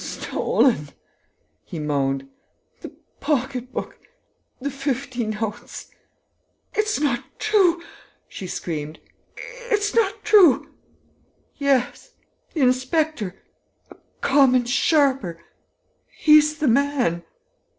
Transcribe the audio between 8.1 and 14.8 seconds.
she screamed. "It's not true!" "Yes, the inspector... a common